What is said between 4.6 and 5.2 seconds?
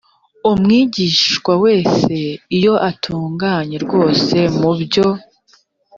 byo